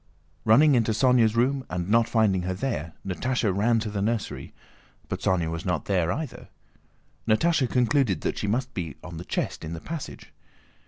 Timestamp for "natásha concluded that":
7.27-8.39